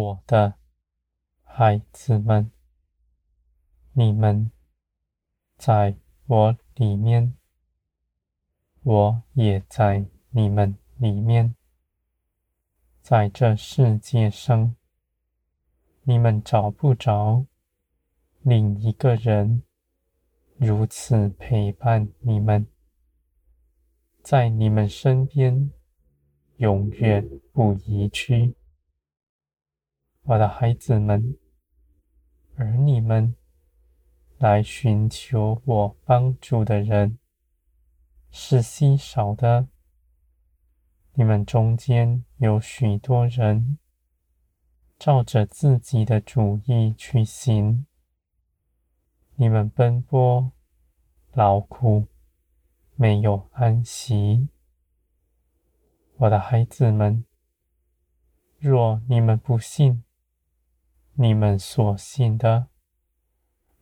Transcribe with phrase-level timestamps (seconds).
[0.00, 0.54] 我的
[1.44, 2.50] 孩子们，
[3.92, 4.50] 你们
[5.58, 5.94] 在
[6.26, 7.36] 我里面，
[8.82, 11.54] 我也在你们里面。
[13.02, 14.74] 在这世界上，
[16.04, 17.44] 你们找不着
[18.40, 19.62] 另一个人
[20.56, 22.66] 如此陪伴你们，
[24.22, 25.70] 在你们身边，
[26.56, 28.54] 永远不移去。
[30.30, 31.36] 我的孩子们，
[32.54, 33.34] 而你们
[34.38, 37.18] 来寻求我帮助的人
[38.30, 39.66] 是稀少的。
[41.14, 43.78] 你们中间有许多人
[45.00, 47.84] 照着自己的主意去行，
[49.34, 50.52] 你们奔波
[51.32, 52.06] 劳苦，
[52.94, 54.48] 没有安息。
[56.18, 57.24] 我的孩子们，
[58.60, 60.04] 若你们不信，
[61.22, 62.68] 你们所信的，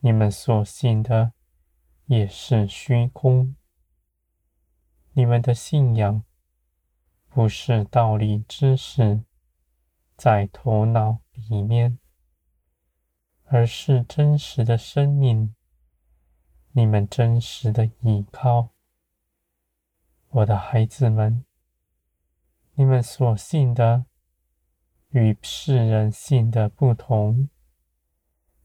[0.00, 1.32] 你们所信的
[2.06, 3.54] 也是虚空。
[5.12, 6.24] 你们的信仰。
[7.28, 9.22] 不是道理知识
[10.16, 12.00] 在头脑里面，
[13.44, 15.54] 而是真实的生命。
[16.72, 18.70] 你们真实的依靠，
[20.30, 21.44] 我的孩子们，
[22.74, 24.06] 你们所信的
[25.10, 27.48] 与世人信的不同。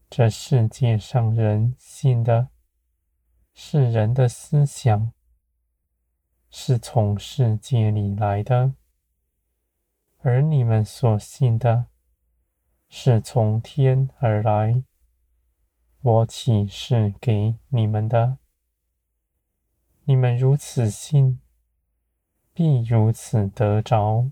[0.08, 2.48] 这世界上人信的
[3.52, 5.12] 是人的思想。
[6.48, 8.74] 是从世界里来的，
[10.18, 11.86] 而你们所信的，
[12.88, 14.82] 是从天而来。
[16.00, 18.38] 我启示给你们的，
[20.04, 21.40] 你们如此信，
[22.54, 24.30] 必如此得着。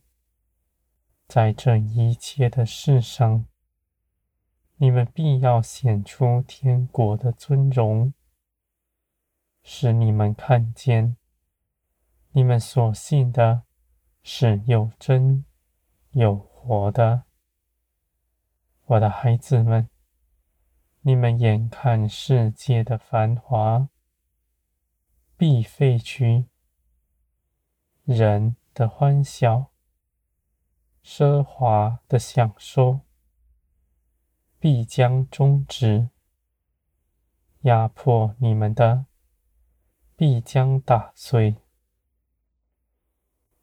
[1.35, 3.45] 在这一切的事上，
[4.77, 8.15] 你们必要显出天国的尊荣，
[9.65, 11.17] 使你们看见。
[12.31, 13.65] 你们所信的
[14.23, 15.45] 是有真
[16.13, 17.25] 有活的，
[18.85, 19.91] 我的孩子们，
[21.01, 23.89] 你们眼看世界的繁华
[25.37, 26.47] 必废去，
[28.05, 29.73] 人的欢笑、
[31.17, 33.03] 奢华的享受
[34.59, 36.11] 必将终止，
[37.61, 39.07] 压迫你们的
[40.17, 41.63] 必将打碎。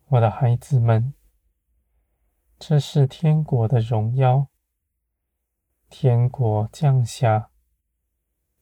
[0.07, 1.13] 我的孩子们，
[2.57, 4.47] 这是天国的荣耀。
[5.89, 7.51] 天国降下，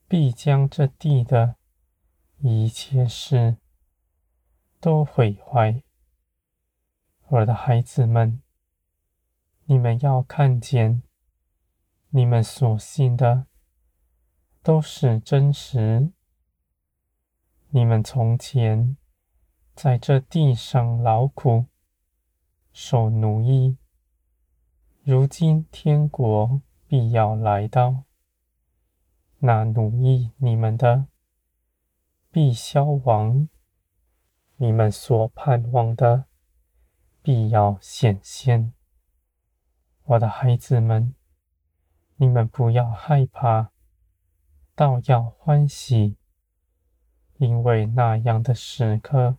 [0.08, 1.58] 必将这地的
[2.38, 3.58] 一切事
[4.80, 5.84] 都毁坏。
[7.28, 8.42] 我的孩子们，
[9.72, 11.04] 你们要看见，
[12.10, 13.46] 你们所信的
[14.64, 16.12] 都是真实。
[17.70, 18.98] 你们从前。
[19.76, 21.68] 在这地上劳苦、
[22.74, 23.78] 受奴役，
[25.04, 28.04] 如今天国必要来到，
[29.38, 31.08] 那奴役你们的
[32.30, 33.48] 必消亡，
[34.58, 36.26] 你们所盼望的
[37.22, 38.74] 必要显现。
[40.10, 41.14] 我的孩子们，
[42.16, 43.70] 你们不要害怕，
[44.74, 46.18] 倒要欢喜，
[47.38, 49.38] 因为那样的时刻。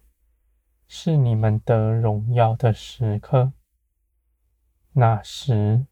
[0.87, 3.53] 是你们得荣耀的时刻，
[4.93, 5.87] 那时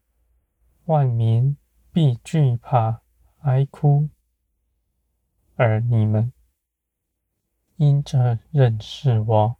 [0.85, 1.57] 万民
[1.91, 3.01] 必惧怕
[3.39, 4.09] 哀哭，
[5.55, 6.31] 而你们
[7.75, 9.57] 因着认识我，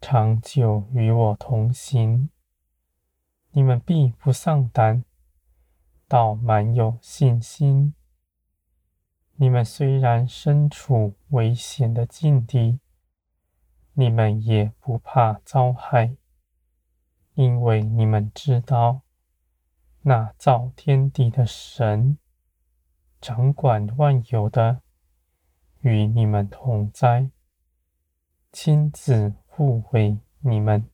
[0.00, 2.30] 长久与我同行，
[3.56, 5.04] 你们必不丧胆，
[6.08, 7.94] 倒满有信心。
[9.36, 12.80] 你们虽然身处危险的境地，
[13.92, 16.16] 你们也不怕遭害，
[17.34, 19.02] 因为你们知道，
[20.02, 22.18] 那造天地的神，
[23.20, 24.82] 掌管万有的，
[25.78, 27.30] 与你们同在，
[28.50, 30.90] 亲自护卫你们。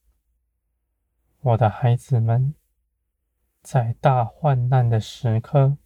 [1.43, 2.55] 我的孩子们，
[3.63, 5.79] 在大患难的时刻，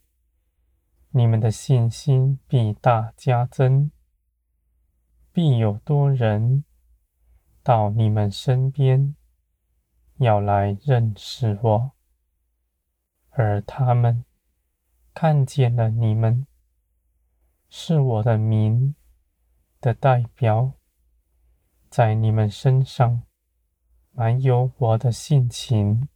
[1.10, 3.92] 你们的信心必大加增，
[5.32, 6.64] 必有多人。
[7.62, 9.14] 到你们身边，
[10.16, 11.92] 要来认识我，
[13.30, 14.24] 而他们
[15.14, 16.46] 看见了你们，
[17.70, 18.94] 是我的名
[19.80, 20.74] 的代表，
[21.88, 23.22] 在你们身上
[24.16, 26.08] 满有我的性情，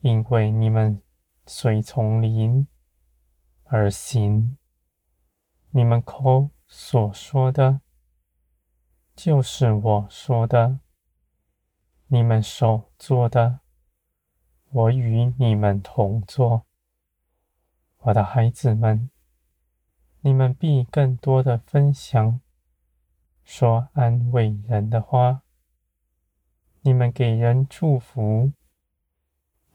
[0.00, 1.00] 因为你们
[1.46, 2.66] 随从灵
[3.62, 4.58] 而行，
[5.70, 7.82] 你们口所说的，
[9.14, 10.80] 就是我说的；
[12.08, 13.60] 你们手做的，
[14.70, 16.66] 我与你们同做。
[17.98, 19.08] 我的孩子们，
[20.22, 22.40] 你们必更多的分享，
[23.44, 25.44] 说安慰人的话。
[26.84, 28.52] 你们给人祝福，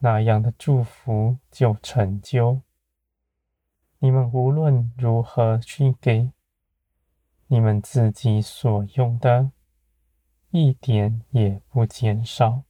[0.00, 2.60] 那样的祝福就成就。
[4.00, 6.30] 你们无论如何去给，
[7.46, 9.52] 你们自己所用的，
[10.50, 12.64] 一点也不减少，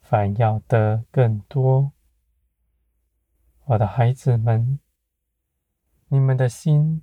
[0.00, 1.92] 反要得更多。
[3.66, 4.80] 我的孩子们，
[6.08, 7.02] 你们的心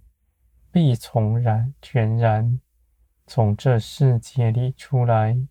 [0.71, 2.59] 必从然全然
[3.27, 5.47] 从这世界里出来。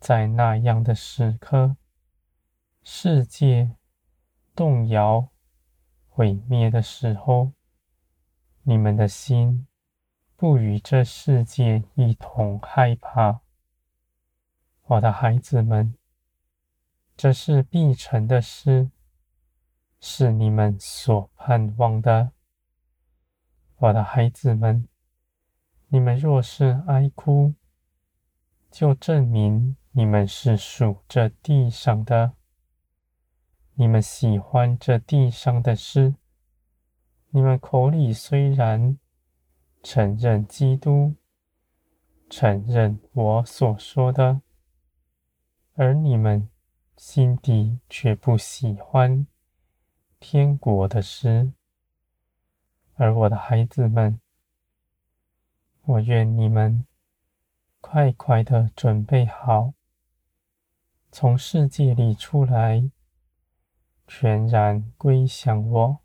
[0.00, 1.76] 在那样的时刻，
[2.84, 3.74] 世界
[4.54, 5.28] 动摇、
[6.06, 7.52] 毁灭的时候，
[8.62, 9.66] 你们的心
[10.36, 13.40] 不与这世界一同害怕。
[14.84, 15.94] 我的孩子们，
[17.16, 18.90] 这是必成的事，
[19.98, 22.30] 是你们所盼望的。
[23.78, 24.88] 我的孩子们，
[25.88, 27.54] 你们若是哀哭，
[28.70, 29.76] 就证明。
[29.98, 32.34] 你们是属这地上的，
[33.74, 36.14] 你们喜欢这地上的事。
[37.30, 38.96] 你们口里虽然
[39.82, 41.16] 承认基督，
[42.30, 44.40] 承认我所说的，
[45.74, 46.48] 而你们
[46.96, 49.26] 心底却不喜欢
[50.20, 51.52] 天国的诗。
[52.94, 54.20] 而我的孩子们，
[55.82, 56.86] 我愿你们
[57.80, 59.74] 快快的准备好。
[61.10, 62.90] 从世界里出来，
[64.06, 65.98] 全然归向我，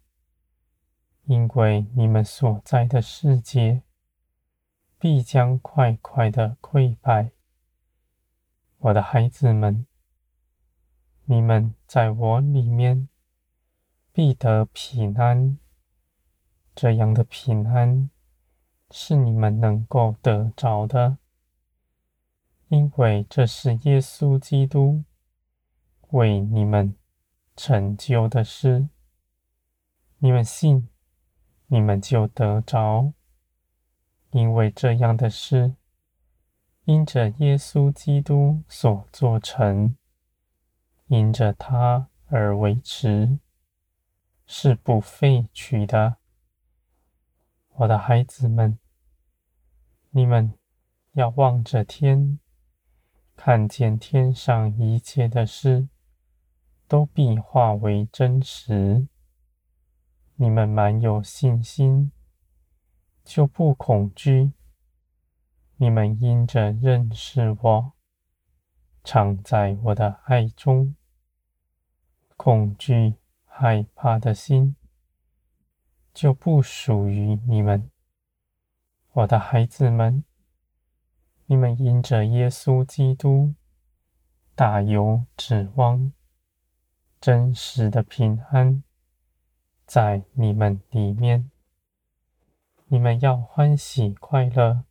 [1.25, 3.83] 因为你们所在的世界
[4.97, 7.31] 必将快快的溃败。
[8.77, 9.85] 我的孩子们，
[11.25, 13.07] 你们在我里面
[14.11, 15.57] 必得平安。
[16.75, 18.09] 这样的平安
[18.89, 21.17] 是你们能够得着的。
[22.73, 25.03] 因为这是耶稣基督
[26.09, 26.95] 为你们
[27.55, 28.89] 成就的事，
[30.17, 30.89] 你们信，
[31.67, 33.13] 你们就得着。
[34.31, 35.75] 因为这样的事，
[36.85, 39.95] 因着耶稣基督所做成，
[41.05, 43.37] 因着他而维持，
[44.47, 46.17] 是不废去的。
[47.75, 48.79] 我的孩子们，
[50.09, 50.57] 你们
[51.11, 52.39] 要望着天。
[53.35, 55.89] 看见天上一切的事，
[56.87, 59.07] 都必化为真实。
[60.35, 62.11] 你们满有信心，
[63.23, 64.53] 就不恐惧。
[65.77, 67.93] 你们因着认识我，
[69.03, 70.95] 常在我的爱中，
[72.37, 73.15] 恐惧
[73.45, 74.75] 害怕的心
[76.13, 77.89] 就不属于你们，
[79.11, 80.23] 我的孩子们。
[81.53, 83.53] 你们因着耶稣基督，
[84.55, 86.11] 大有指望，
[87.21, 88.81] 真实的平安
[89.85, 91.51] 在你们里面。
[92.87, 94.85] 你们要欢喜快乐，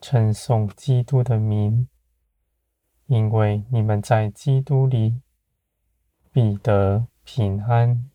[0.00, 1.86] 称颂基督的名，
[3.04, 5.20] 因为你们在基督里
[6.32, 8.09] 必得平安。